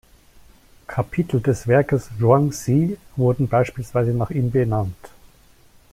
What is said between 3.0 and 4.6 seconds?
wurde beispielsweise nach ihm